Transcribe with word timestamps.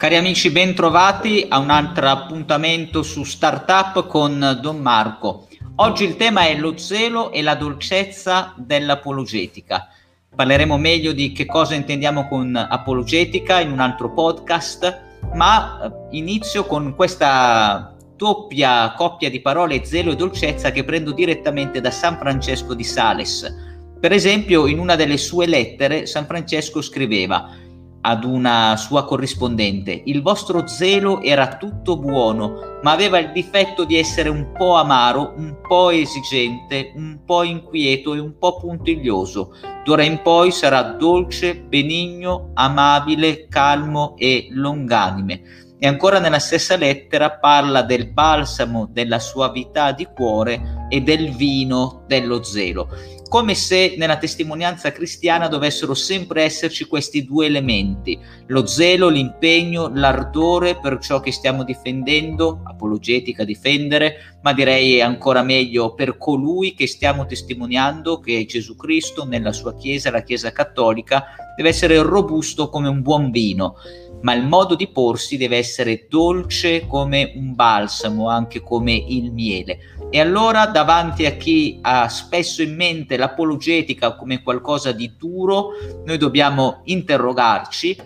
Cari 0.00 0.16
amici, 0.16 0.50
ben 0.50 0.74
trovati 0.74 1.44
a 1.46 1.58
un 1.58 1.68
altro 1.68 2.08
appuntamento 2.08 3.02
su 3.02 3.22
Startup 3.22 4.06
con 4.06 4.58
Don 4.62 4.78
Marco. 4.78 5.46
Oggi 5.74 6.04
il 6.04 6.16
tema 6.16 6.46
è 6.46 6.56
lo 6.56 6.78
zelo 6.78 7.30
e 7.30 7.42
la 7.42 7.54
dolcezza 7.54 8.54
dell'apologetica. 8.56 9.88
Parleremo 10.34 10.78
meglio 10.78 11.12
di 11.12 11.32
che 11.32 11.44
cosa 11.44 11.74
intendiamo 11.74 12.28
con 12.28 12.56
apologetica 12.56 13.60
in 13.60 13.72
un 13.72 13.80
altro 13.80 14.14
podcast, 14.14 15.02
ma 15.34 15.82
eh, 15.82 16.16
inizio 16.16 16.64
con 16.64 16.94
questa 16.96 17.94
doppia 18.16 18.94
coppia 18.96 19.28
di 19.28 19.42
parole 19.42 19.84
zelo 19.84 20.12
e 20.12 20.16
dolcezza 20.16 20.70
che 20.70 20.82
prendo 20.82 21.12
direttamente 21.12 21.82
da 21.82 21.90
San 21.90 22.16
Francesco 22.16 22.72
di 22.72 22.84
Sales. 22.84 23.54
Per 24.00 24.12
esempio, 24.12 24.66
in 24.66 24.78
una 24.78 24.96
delle 24.96 25.18
sue 25.18 25.44
lettere 25.44 26.06
San 26.06 26.24
Francesco 26.24 26.80
scriveva 26.80 27.68
ad 28.02 28.24
una 28.24 28.76
sua 28.76 29.04
corrispondente, 29.04 30.02
il 30.06 30.22
vostro 30.22 30.66
zelo 30.66 31.20
era 31.20 31.56
tutto 31.56 31.98
buono, 31.98 32.78
ma 32.82 32.92
aveva 32.92 33.18
il 33.18 33.30
difetto 33.32 33.84
di 33.84 33.96
essere 33.98 34.28
un 34.28 34.52
po' 34.52 34.74
amaro, 34.74 35.34
un 35.36 35.58
po' 35.60 35.90
esigente, 35.90 36.92
un 36.94 37.20
po' 37.24 37.42
inquieto 37.42 38.14
e 38.14 38.18
un 38.18 38.38
po' 38.38 38.58
puntiglioso. 38.58 39.54
D'ora 39.84 40.02
in 40.02 40.22
poi 40.22 40.50
sarà 40.50 40.82
dolce, 40.82 41.56
benigno, 41.56 42.50
amabile, 42.54 43.48
calmo 43.48 44.14
e 44.16 44.48
longanime. 44.50 45.42
E 45.78 45.86
ancora 45.86 46.18
nella 46.18 46.38
stessa 46.38 46.76
lettera 46.76 47.30
parla 47.32 47.82
del 47.82 48.12
balsamo, 48.12 48.88
della 48.90 49.18
suavità 49.18 49.92
di 49.92 50.06
cuore 50.14 50.79
e 50.90 51.00
del 51.00 51.30
vino 51.34 52.04
dello 52.06 52.42
zelo. 52.42 52.88
Come 53.30 53.54
se 53.54 53.94
nella 53.96 54.18
testimonianza 54.18 54.90
cristiana 54.90 55.46
dovessero 55.46 55.94
sempre 55.94 56.42
esserci 56.42 56.86
questi 56.86 57.24
due 57.24 57.46
elementi, 57.46 58.18
lo 58.48 58.66
zelo, 58.66 59.08
l'impegno, 59.08 59.88
l'ardore 59.94 60.80
per 60.80 60.98
ciò 60.98 61.20
che 61.20 61.30
stiamo 61.30 61.62
difendendo, 61.62 62.62
apologetica 62.64 63.44
difendere, 63.44 64.38
ma 64.42 64.52
direi 64.52 65.00
ancora 65.00 65.44
meglio 65.44 65.94
per 65.94 66.18
colui 66.18 66.74
che 66.74 66.88
stiamo 66.88 67.24
testimoniando, 67.24 68.18
che 68.18 68.40
è 68.40 68.44
Gesù 68.46 68.74
Cristo 68.74 69.24
nella 69.24 69.52
sua 69.52 69.76
Chiesa, 69.76 70.10
la 70.10 70.24
Chiesa 70.24 70.50
cattolica, 70.50 71.26
deve 71.56 71.68
essere 71.68 72.02
robusto 72.02 72.68
come 72.68 72.88
un 72.88 73.00
buon 73.00 73.30
vino 73.30 73.76
ma 74.22 74.34
il 74.34 74.46
modo 74.46 74.74
di 74.74 74.88
porsi 74.88 75.36
deve 75.36 75.56
essere 75.56 76.06
dolce 76.08 76.86
come 76.86 77.32
un 77.34 77.54
balsamo, 77.54 78.28
anche 78.28 78.60
come 78.60 78.92
il 78.92 79.32
miele. 79.32 79.78
E 80.10 80.20
allora 80.20 80.66
davanti 80.66 81.24
a 81.24 81.32
chi 81.32 81.78
ha 81.82 82.08
spesso 82.08 82.62
in 82.62 82.74
mente 82.74 83.16
l'apologetica 83.16 84.16
come 84.16 84.42
qualcosa 84.42 84.92
di 84.92 85.12
duro, 85.16 85.70
noi 86.04 86.18
dobbiamo 86.18 86.80
interrogarci 86.84 87.96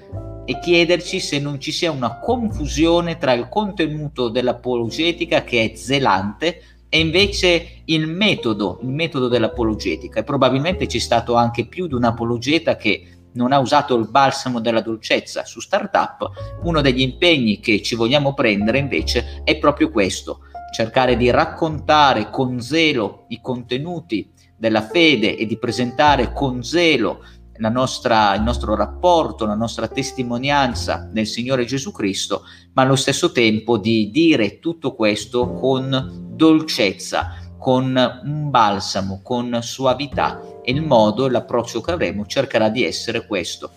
e 0.44 0.58
chiederci 0.58 1.20
se 1.20 1.38
non 1.38 1.58
ci 1.58 1.72
sia 1.72 1.90
una 1.90 2.18
confusione 2.18 3.16
tra 3.16 3.32
il 3.32 3.48
contenuto 3.48 4.28
dell'apologetica 4.28 5.42
che 5.42 5.72
è 5.72 5.76
zelante 5.76 6.60
e 6.94 7.00
invece 7.00 7.80
il 7.86 8.06
metodo, 8.06 8.78
il 8.82 8.90
metodo 8.90 9.26
dell'apologetica. 9.26 10.20
E 10.20 10.24
probabilmente 10.24 10.86
c'è 10.86 11.00
stato 11.00 11.34
anche 11.34 11.66
più 11.66 11.86
di 11.86 11.94
un 11.94 12.04
apologeta 12.04 12.76
che 12.76 13.13
non 13.34 13.52
ha 13.52 13.58
usato 13.58 13.94
il 13.96 14.08
balsamo 14.08 14.60
della 14.60 14.80
dolcezza 14.80 15.44
su 15.44 15.60
startup, 15.60 16.30
uno 16.62 16.80
degli 16.80 17.00
impegni 17.00 17.60
che 17.60 17.82
ci 17.82 17.94
vogliamo 17.94 18.34
prendere 18.34 18.78
invece 18.78 19.42
è 19.44 19.56
proprio 19.58 19.90
questo, 19.90 20.40
cercare 20.72 21.16
di 21.16 21.30
raccontare 21.30 22.30
con 22.30 22.60
zelo 22.60 23.26
i 23.28 23.40
contenuti 23.40 24.32
della 24.56 24.82
fede 24.82 25.36
e 25.36 25.46
di 25.46 25.58
presentare 25.58 26.32
con 26.32 26.62
zelo 26.62 27.20
nostra, 27.58 28.34
il 28.34 28.42
nostro 28.42 28.74
rapporto, 28.74 29.46
la 29.46 29.54
nostra 29.54 29.88
testimonianza 29.88 31.08
nel 31.12 31.26
Signore 31.26 31.64
Gesù 31.64 31.92
Cristo, 31.92 32.42
ma 32.72 32.82
allo 32.82 32.96
stesso 32.96 33.30
tempo 33.30 33.78
di 33.78 34.10
dire 34.10 34.58
tutto 34.58 34.94
questo 34.94 35.52
con 35.52 36.32
dolcezza, 36.34 37.54
con 37.58 38.20
un 38.24 38.50
balsamo, 38.50 39.20
con 39.22 39.58
suavità 39.62 40.53
e 40.64 40.72
il 40.72 40.82
modo, 40.82 41.28
l'approccio 41.28 41.80
che 41.80 41.92
avremo 41.92 42.26
cercherà 42.26 42.68
di 42.68 42.84
essere 42.84 43.26
questo. 43.26 43.70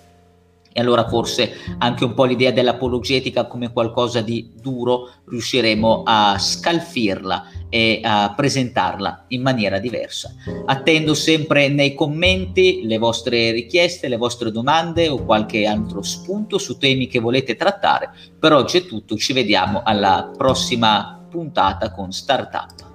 E 0.78 0.80
allora 0.80 1.08
forse 1.08 1.56
anche 1.80 2.04
un 2.04 2.14
po' 2.14 2.26
l'idea 2.26 2.52
dell'apologetica 2.52 3.48
come 3.48 3.74
qualcosa 3.74 4.22
di 4.22 4.52
duro 4.62 5.10
riusciremo 5.26 6.04
a 6.06 6.38
scalfirla 6.38 7.50
e 7.68 8.00
a 8.04 8.32
presentarla 8.36 9.26
in 9.30 9.42
maniera 9.42 9.80
diversa. 9.80 10.36
Attendo 10.68 11.16
sempre 11.16 11.68
nei 11.70 11.96
commenti 11.96 12.82
le 12.84 13.00
vostre 13.00 13.50
richieste, 13.52 14.08
le 14.08 14.18
vostre 14.18 14.52
domande 14.52 15.10
o 15.10 15.26
qualche 15.26 15.66
altro 15.66 16.04
spunto 16.04 16.60
su 16.60 16.78
temi 16.78 17.08
che 17.08 17.20
volete 17.20 17.56
trattare. 17.56 18.12
Per 18.38 18.54
oggi 18.54 18.78
è 18.78 18.86
tutto, 18.86 19.18
ci 19.18 19.34
vediamo 19.34 19.82
alla 19.84 20.32
prossima 20.38 21.26
puntata 21.28 21.92
con 21.92 22.12
Startup. 22.12 22.87